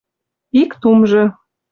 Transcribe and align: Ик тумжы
Ик 0.61 0.71
тумжы 0.81 1.23